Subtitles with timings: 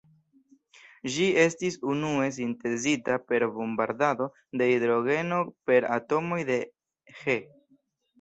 [1.15, 4.27] Ĝi estis unue sintezita per bombardado
[4.61, 6.57] de hidrogeno per atomoj de
[7.21, 7.37] He.